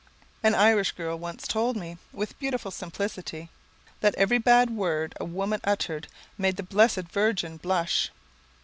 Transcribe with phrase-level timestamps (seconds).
[0.41, 3.49] An Irish girl once told me, with beautiful simplicity,
[3.99, 6.07] "that every bad word a woman uttered,
[6.39, 8.09] made the blessed Virgin blush."